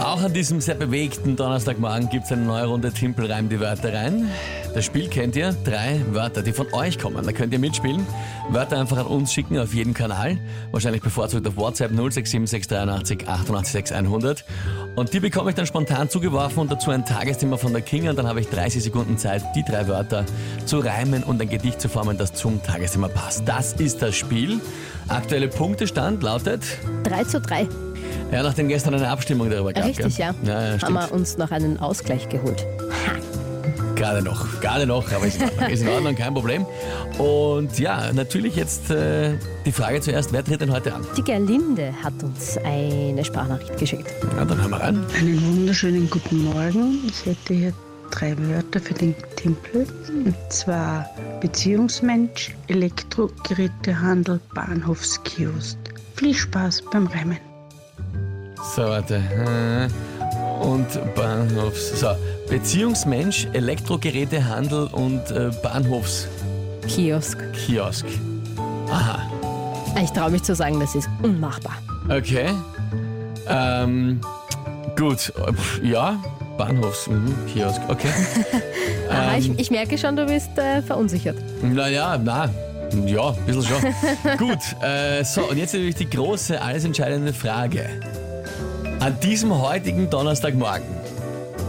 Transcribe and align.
Auch 0.00 0.22
an 0.22 0.32
diesem 0.32 0.62
sehr 0.62 0.76
bewegten 0.76 1.36
Donnerstagmorgen 1.36 2.08
gibt 2.08 2.24
es 2.24 2.32
eine 2.32 2.42
neue 2.42 2.64
Runde 2.64 2.90
Timpel 2.90 3.30
reim 3.30 3.50
die 3.50 3.60
Wörter 3.60 3.92
rein. 3.92 4.30
Das 4.72 4.86
Spiel 4.86 5.08
kennt 5.08 5.36
ihr, 5.36 5.54
drei 5.62 6.00
Wörter, 6.10 6.42
die 6.42 6.52
von 6.52 6.72
euch 6.72 6.98
kommen. 6.98 7.22
Da 7.22 7.32
könnt 7.32 7.52
ihr 7.52 7.58
mitspielen. 7.58 8.06
Wörter 8.48 8.78
einfach 8.78 8.96
an 8.96 9.06
uns 9.06 9.30
schicken 9.30 9.58
auf 9.58 9.74
jeden 9.74 9.92
Kanal. 9.92 10.38
Wahrscheinlich 10.70 11.02
bevorzugt 11.02 11.46
auf 11.46 11.56
WhatsApp 11.58 11.90
067683 11.90 13.28
88 13.28 13.92
100. 13.92 14.44
Und 14.96 15.12
die 15.12 15.20
bekomme 15.20 15.50
ich 15.50 15.56
dann 15.56 15.66
spontan 15.66 16.08
zugeworfen 16.08 16.60
und 16.60 16.72
dazu 16.72 16.90
ein 16.90 17.04
Tagesthema 17.04 17.58
von 17.58 17.72
der 17.74 17.82
King. 17.82 18.08
Und 18.08 18.18
dann 18.18 18.26
habe 18.26 18.40
ich 18.40 18.48
30 18.48 18.82
Sekunden 18.82 19.18
Zeit, 19.18 19.44
die 19.54 19.64
drei 19.64 19.86
Wörter 19.86 20.24
zu 20.64 20.78
reimen 20.78 21.22
und 21.24 21.42
ein 21.42 21.48
Gedicht 21.50 21.78
zu 21.78 21.90
formen, 21.90 22.16
das 22.16 22.32
zum 22.32 22.62
Tagesthema 22.62 23.08
passt. 23.08 23.46
Das 23.46 23.74
ist 23.74 24.00
das 24.00 24.16
Spiel. 24.16 24.60
Aktuelle 25.08 25.48
Punktestand 25.48 26.22
lautet 26.22 26.62
3 27.04 27.24
zu 27.24 27.38
3. 27.38 27.68
ja, 28.32 28.42
nachdem 28.42 28.68
gestern 28.68 28.94
eine 28.94 29.08
Abstimmung 29.08 29.50
darüber 29.50 29.72
gab. 29.72 29.84
Richtig, 29.84 30.16
gell? 30.16 30.26
ja. 30.26 30.34
Ja, 30.44 30.74
ja, 30.76 30.82
Haben 30.82 30.94
wir 30.94 31.12
uns 31.12 31.36
noch 31.38 31.50
einen 31.50 31.78
Ausgleich 31.78 32.28
geholt. 32.28 32.66
Gerade 34.00 34.22
noch, 34.22 34.60
gerade 34.62 34.86
noch, 34.86 35.12
aber 35.12 35.26
ist 35.26 35.36
in 35.36 35.48
Ordnung, 35.48 35.68
ist 35.68 35.82
in 35.82 35.88
Ordnung 35.88 36.14
kein 36.14 36.32
Problem. 36.32 36.64
Und 37.18 37.78
ja, 37.78 38.10
natürlich 38.14 38.56
jetzt 38.56 38.90
äh, 38.90 39.34
die 39.66 39.72
Frage 39.72 40.00
zuerst, 40.00 40.32
wer 40.32 40.42
tritt 40.42 40.62
denn 40.62 40.72
heute 40.72 40.94
an? 40.94 41.04
Die 41.18 41.22
Gerlinde 41.22 41.92
hat 42.02 42.14
uns 42.22 42.56
eine 42.64 43.22
Sprachnachricht 43.22 43.76
geschickt. 43.76 44.06
Ja, 44.36 44.46
dann 44.46 44.58
hören 44.58 44.70
wir 44.70 44.80
rein. 44.80 45.04
Einen 45.18 45.42
wunderschönen 45.44 46.08
guten 46.08 46.44
Morgen. 46.44 47.00
Ich 47.06 47.26
hätte 47.26 47.52
hier 47.52 47.72
drei 48.10 48.34
Wörter 48.38 48.80
für 48.80 48.94
den 48.94 49.14
Tempel. 49.36 49.86
Und 50.08 50.34
zwar 50.48 51.06
Beziehungsmensch, 51.42 52.52
Elektrogerätehandel, 52.68 54.40
Bahnhofskiosk. 54.54 55.76
Viel 56.16 56.34
Spaß 56.34 56.84
beim 56.90 57.06
Reimen. 57.06 57.49
So, 58.74 58.82
warte. 58.82 59.16
Äh, 59.16 59.88
Und 60.64 60.86
Bahnhofs... 61.14 62.00
So, 62.00 62.08
Beziehungsmensch, 62.48 63.46
Elektrogerätehandel 63.52 64.88
und 64.92 65.30
äh, 65.30 65.50
Bahnhofskiosk. 65.62 67.38
Kiosk. 67.52 68.06
Aha, 68.90 69.20
Ich 70.02 70.10
traue 70.10 70.30
mich 70.30 70.42
zu 70.42 70.54
sagen, 70.54 70.80
das 70.80 70.94
ist 70.94 71.08
unmachbar. 71.22 71.74
okay. 72.08 72.50
Ähm, 73.48 74.20
gut, 74.98 75.32
ja, 75.82 76.18
Bahnhofs... 76.58 77.06
Mhm, 77.06 77.34
Kiosk, 77.52 77.80
okay. 77.88 78.10
Aha, 79.10 79.34
Ähm. 79.34 79.38
ich, 79.38 79.58
ich 79.58 79.70
merke 79.70 79.96
schon, 79.96 80.16
du 80.16 80.26
bist 80.26 80.50
äh, 80.58 80.82
verunsichert. 80.82 81.36
Naja, 81.62 82.18
na, 82.22 82.50
ja, 83.06 83.28
ein 83.30 83.36
bisschen 83.46 83.62
schon. 83.64 84.36
Gut, 84.38 84.58
äh, 84.82 85.22
so, 85.24 85.42
und 85.42 85.56
jetzt 85.56 85.72
natürlich 85.74 85.94
die 85.96 86.10
große, 86.10 86.60
alles 86.60 86.84
entscheidende 86.84 87.32
Frage. 87.32 87.88
An 89.00 89.18
diesem 89.20 89.58
heutigen 89.58 90.10
Donnerstagmorgen, 90.10 90.86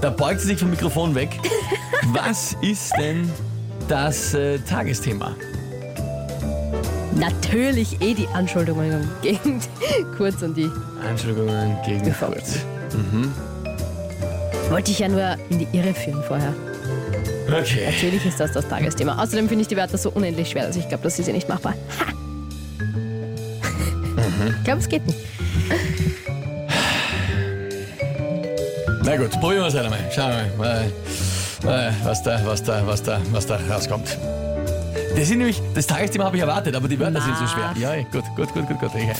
da 0.00 0.10
beugt 0.10 0.40
sie 0.40 0.48
sich 0.48 0.58
vom 0.58 0.70
Mikrofon 0.70 1.14
weg. 1.14 1.30
Was 2.12 2.56
ist 2.62 2.92
denn 2.98 3.30
das 3.88 4.32
äh, 4.34 4.58
Tagesthema? 4.60 5.34
Natürlich 7.14 8.00
eh 8.00 8.14
die 8.14 8.28
Anschuldigungen 8.28 9.08
gegen 9.22 9.60
Kurz 10.16 10.40
und 10.42 10.56
die. 10.56 10.70
Anschuldigungen 11.06 11.76
gegen 11.84 12.04
Bevor- 12.04 12.28
Kurz. 12.32 12.58
Wollte 14.70 14.90
ich 14.90 14.98
ja 14.98 15.08
nur 15.08 15.36
in 15.50 15.58
die 15.58 15.68
Irre 15.72 15.92
führen 15.94 16.22
vorher. 16.22 16.54
Okay. 17.48 17.86
Natürlich 17.86 18.24
ist 18.26 18.38
das 18.40 18.52
das 18.52 18.68
Tagesthema. 18.68 19.22
Außerdem 19.22 19.48
finde 19.48 19.62
ich 19.62 19.68
die 19.68 19.76
Wörter 19.76 19.96
so 19.98 20.10
unendlich 20.10 20.50
schwer, 20.50 20.66
dass 20.66 20.76
ich 20.76 20.86
glaube, 20.88 21.04
das 21.04 21.18
ist 21.18 21.26
ja 21.26 21.32
nicht 21.32 21.48
machbar. 21.48 21.72
Ha! 21.98 22.12
Ich 24.58 24.64
glaube, 24.64 24.80
es 24.80 24.88
geht 24.88 25.06
nicht. 25.06 25.18
Na 29.08 29.16
gut, 29.16 29.30
probieren 29.40 29.62
wir 29.62 29.68
es 29.68 29.74
einmal. 29.74 29.98
Schauen 30.14 30.32
wir 30.32 30.58
mal, 30.58 30.92
äh, 31.64 31.88
äh, 31.88 31.92
was, 32.04 32.22
da, 32.22 32.44
was, 32.44 32.62
da, 32.62 32.86
was, 32.86 33.02
da, 33.02 33.18
was 33.30 33.46
da 33.46 33.58
rauskommt. 33.70 34.18
Das, 35.16 35.28
sind 35.28 35.38
nämlich, 35.38 35.62
das 35.74 35.86
Tagesthema 35.86 36.26
habe 36.26 36.36
ich 36.36 36.42
erwartet, 36.42 36.76
aber 36.76 36.88
die 36.88 37.00
Wörter 37.00 37.22
sind 37.22 37.38
so 37.38 37.46
schwer. 37.46 37.72
Ja, 37.78 37.94
ja, 37.94 38.02
gut, 38.02 38.24
gut, 38.36 38.52
gut, 38.52 38.68
gut, 38.68 38.78
gut. 38.78 38.90
Okay. 38.90 39.14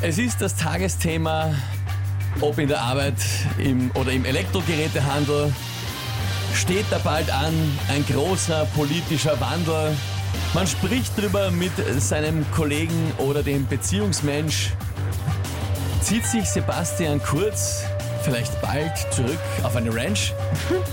Es 0.00 0.16
ist 0.16 0.40
das 0.40 0.56
Tagesthema, 0.56 1.54
ob 2.40 2.58
in 2.58 2.68
der 2.68 2.80
Arbeit 2.80 3.16
im, 3.58 3.90
oder 3.96 4.12
im 4.12 4.24
Elektrogerätehandel 4.24 5.52
steht 6.54 6.86
da 6.90 6.96
bald 7.04 7.30
an 7.30 7.52
ein 7.88 8.02
großer 8.06 8.66
politischer 8.74 9.38
Wandel. 9.42 9.94
Man 10.54 10.66
spricht 10.66 11.18
drüber 11.18 11.50
mit 11.50 11.72
seinem 11.98 12.44
Kollegen 12.52 13.12
oder 13.18 13.42
dem 13.42 13.66
Beziehungsmensch. 13.66 14.70
Zieht 16.00 16.24
sich 16.26 16.44
Sebastian 16.48 17.20
Kurz 17.22 17.84
vielleicht 18.22 18.60
bald 18.62 18.92
zurück 19.10 19.38
auf 19.62 19.74
eine 19.76 19.94
Ranch? 19.94 20.32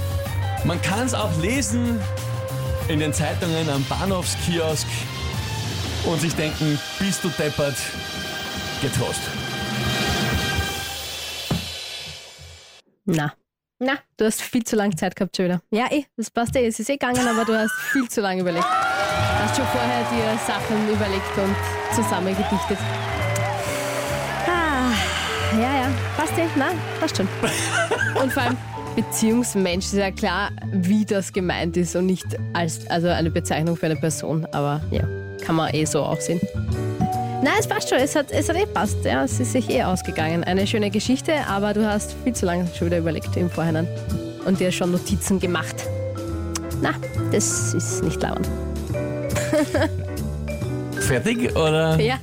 Man 0.64 0.82
kann 0.82 1.06
es 1.06 1.14
auch 1.14 1.36
lesen 1.42 2.00
in 2.88 3.00
den 3.00 3.14
Zeitungen 3.14 3.70
am 3.70 3.84
Bahnhofskiosk 3.86 4.88
und 6.06 6.22
sich 6.22 6.34
denken, 6.36 6.80
bist 7.00 7.24
du 7.24 7.30
deppert, 7.30 7.76
getrost. 8.82 9.22
Na. 13.06 13.34
Na, 13.80 13.98
du 14.18 14.26
hast 14.26 14.42
viel 14.44 14.64
zu 14.64 14.76
lange 14.76 14.96
Zeit 14.96 15.16
gehabt, 15.16 15.36
schon 15.36 15.46
wieder. 15.46 15.62
Ja, 15.72 15.88
eh, 15.92 16.06
das 16.16 16.30
passt 16.30 16.56
eh. 16.56 16.68
Es 16.68 16.80
ist 16.80 16.90
eh 16.90 16.98
gegangen, 16.98 17.28
aber 17.28 17.46
du 17.46 17.58
hast 17.58 17.74
viel 17.92 18.08
zu 18.08 18.22
lange 18.22 18.42
überlegt. 18.42 18.66
Du 19.38 19.44
hast 19.44 19.56
schon 19.56 19.66
vorher 19.68 20.04
dir 20.12 20.38
Sachen 20.46 20.90
überlegt 20.90 21.38
und 21.38 21.56
zusammengedichtet. 21.96 22.78
Ah, 24.48 24.92
ja, 25.56 25.84
ja, 25.84 25.88
passt 26.18 26.38
eh. 26.38 26.48
Na, 26.56 26.68
passt 27.00 27.18
schon. 27.18 27.28
Und 28.22 28.32
vor 28.32 28.44
allem, 28.44 28.58
Beziehungsmensch 28.96 29.86
ist 29.86 29.94
ja 29.94 30.12
klar, 30.12 30.50
wie 30.72 31.06
das 31.06 31.32
gemeint 31.32 31.78
ist 31.78 31.96
und 31.96 32.08
nicht 32.08 32.26
als 32.54 32.86
also 32.88 33.08
eine 33.08 33.32
Bezeichnung 33.32 33.78
für 33.78 33.86
eine 33.86 33.96
Person. 33.96 34.46
Aber 34.52 34.82
ja, 34.92 35.04
kann 35.44 35.56
man 35.56 35.74
eh 35.74 35.86
so 35.86 36.04
auch 36.04 36.20
sehen. 36.20 36.42
Nein, 37.44 37.54
es 37.60 37.68
passt 37.68 37.90
schon. 37.90 37.98
Es 37.98 38.16
hat, 38.16 38.32
es 38.32 38.50
hat 38.50 38.56
eh 38.58 38.66
passt. 38.66 39.04
Ja, 39.04 39.24
es 39.24 39.40
ist 39.40 39.54
sich 39.54 39.70
eh 39.70 39.84
ausgegangen. 39.84 40.44
Eine 40.44 40.68
schöne 40.68 40.92
Geschichte, 40.92 41.34
aber 41.48 41.74
du 41.74 41.88
hast 41.88 42.16
viel 42.24 42.34
zu 42.34 42.46
lange 42.46 42.68
schon 42.78 42.88
wieder 42.88 43.00
überlegt 43.00 43.36
im 43.38 43.50
Vorhinein 43.50 43.88
und 44.46 44.60
dir 44.60 44.72
schon 44.72 44.92
Notizen 44.92 45.40
gemacht. 45.40 45.76
Na, 46.82 46.92
das 47.32 47.74
ist 47.74 48.04
nicht 48.04 48.22
lauernd. 48.22 48.48
Fertig 51.02 51.56
oder? 51.56 52.00
Ja, 52.00 52.16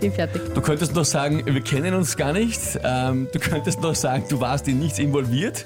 bin 0.00 0.10
fertig. 0.12 0.40
Du 0.54 0.60
könntest 0.60 0.94
noch 0.94 1.04
sagen, 1.04 1.42
wir 1.44 1.60
kennen 1.60 1.94
uns 1.94 2.16
gar 2.16 2.32
nicht. 2.32 2.58
Ähm, 2.82 3.28
du 3.32 3.38
könntest 3.38 3.80
noch 3.82 3.94
sagen, 3.94 4.24
du 4.28 4.40
warst 4.40 4.66
in 4.66 4.78
nichts 4.78 4.98
involviert. 4.98 5.64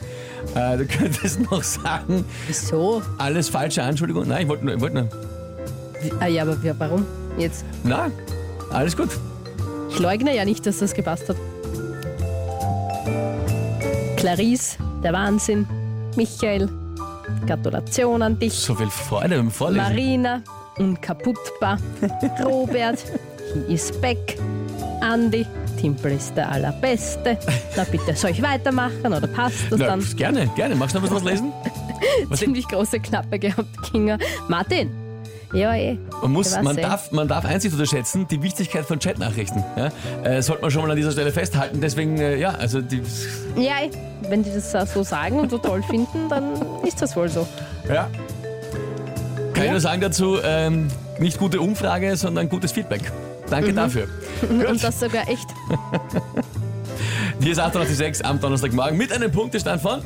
Äh, 0.55 0.77
du 0.79 0.87
könntest 0.87 1.41
noch 1.51 1.63
sagen, 1.63 2.25
Wieso? 2.47 3.01
alles 3.17 3.49
falsche 3.49 3.83
Anschuldigung. 3.83 4.27
Nein, 4.27 4.43
ich 4.43 4.49
wollte 4.49 4.65
nur, 4.67 4.75
ich 4.75 4.81
wollte 4.81 4.97
nur. 4.97 5.09
Ah 6.21 6.27
ja, 6.27 6.43
aber 6.43 6.61
wie- 6.63 6.73
warum? 6.79 7.07
Jetzt. 7.39 7.65
Na, 7.85 8.11
alles 8.71 8.97
gut. 8.97 9.11
Ich 9.91 9.99
leugne 9.99 10.35
ja 10.35 10.45
nicht, 10.45 10.67
dass 10.67 10.79
das 10.79 10.93
gepasst 10.95 11.29
hat. 11.29 11.37
Clarice, 14.17 14.77
der 15.03 15.13
Wahnsinn. 15.13 15.67
Michael, 16.17 16.69
Gratulation 17.47 18.21
an 18.23 18.39
dich. 18.39 18.53
So 18.55 18.75
viel 18.75 18.91
Freude 18.91 19.37
beim 19.37 19.51
Vorlesen. 19.51 19.83
Marina, 19.83 20.41
unkaputtbar. 20.79 21.79
Robert, 22.45 22.99
he 23.67 23.75
is 23.75 23.91
back. 24.01 24.37
Andi, 25.01 25.47
Timpel 25.81 26.13
ist 26.13 26.37
der 26.37 26.51
Allerbeste. 26.51 27.39
Na 27.77 27.85
bitte, 27.85 28.15
soll 28.17 28.31
ich 28.31 28.43
weitermachen 28.43 29.07
oder 29.07 29.27
passt 29.29 29.71
das 29.71 29.79
Na, 29.79 29.87
dann? 29.87 30.05
gerne, 30.17 30.49
gerne. 30.57 30.75
Magst 30.75 30.95
du 30.97 31.01
noch 31.01 31.11
was 31.11 31.23
lesen? 31.25 31.53
Was 32.29 32.39
Ziemlich 32.41 32.67
große 32.69 33.01
Knappe 33.01 33.39
gehabt, 33.39 33.69
Kinga. 33.91 34.19
Martin, 34.49 34.89
ja 35.53 35.75
eh. 35.75 35.99
Man, 36.23 36.33
muss, 36.33 36.53
Ja, 36.53 36.59
was 36.59 36.65
man, 36.65 36.79
eh. 36.79 36.83
darf, 36.83 37.11
man 37.13 37.27
darf 37.29 37.45
nicht 37.49 37.73
unterschätzen, 37.73 38.27
die 38.29 38.41
Wichtigkeit 38.43 38.85
von 38.85 38.99
Chatnachrichten. 38.99 39.65
Ja? 39.77 39.91
Äh, 40.23 40.43
sollte 40.43 40.63
man 40.63 40.71
schon 40.71 40.83
mal 40.83 40.91
an 40.91 40.97
dieser 40.97 41.11
Stelle 41.13 41.33
festhalten. 41.33 41.81
Deswegen, 41.81 42.19
äh, 42.19 42.37
ja, 42.37 42.51
also 42.51 42.81
die, 42.81 43.03
Ja, 43.57 43.83
eh. 43.83 43.91
wenn 44.29 44.43
die 44.45 44.51
das 44.51 44.73
so 44.93 45.03
sagen 45.03 45.41
und 45.41 45.51
so 45.51 45.59
toll 45.59 45.83
finden, 45.83 46.29
dann 46.29 46.53
ist 46.87 47.01
das 47.03 47.17
wohl 47.17 47.29
so. 47.29 47.47
ja. 47.89 48.09
Kann 49.59 49.67
ich 49.67 49.73
nur 49.73 49.81
sagen 49.81 50.01
dazu, 50.01 50.39
ähm, 50.45 50.87
nicht 51.19 51.37
gute 51.39 51.61
Umfrage, 51.61 52.17
sondern 52.17 52.49
gutes 52.49 52.71
Feedback. 52.71 53.11
Danke 53.51 53.73
dafür. 53.73 54.07
Und 54.49 54.65
Gut. 54.65 54.85
das 54.85 55.01
sogar 55.01 55.29
echt. 55.29 55.49
Hier 57.41 57.53
ist 57.53 57.59
886 57.59 58.25
am 58.25 58.41
Donnerstagmorgen 58.41 58.97
mit 58.97 59.13
einem 59.13 59.33
Punktestand 59.33 59.83
von 59.83 60.01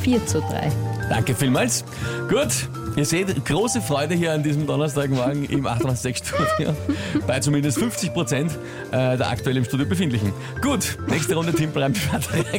4 0.00 0.26
zu 0.26 0.40
3. 0.40 0.72
Danke 1.10 1.34
vielmals. 1.34 1.84
Gut, 2.30 2.68
Ihr 2.96 3.04
seht, 3.04 3.44
große 3.44 3.80
Freude 3.80 4.14
hier 4.14 4.32
an 4.32 4.42
diesem 4.42 4.66
Donnerstagmorgen 4.66 5.44
im 5.44 5.66
886 5.66 6.26
Studio. 6.26 6.74
Bei 7.28 7.38
zumindest 7.38 7.78
50 7.78 8.12
Prozent 8.12 8.52
äh, 8.90 9.16
der 9.16 9.28
aktuell 9.28 9.56
im 9.56 9.64
Studio 9.64 9.86
befindlichen. 9.86 10.32
Gut, 10.62 10.98
nächste 11.06 11.36
Runde 11.36 11.52
Timpelreim 11.52 11.92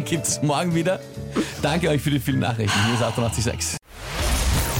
gibt 0.06 0.28
es 0.28 0.42
morgen 0.42 0.74
wieder. 0.75 1.00
Danke 1.62 1.90
euch 1.90 2.02
für 2.02 2.12
die 2.12 2.19
vielen 2.19 2.40
Nachrichten. 2.40 2.80
Hier 2.86 2.94
ist 2.94 3.04
886. 3.04 3.80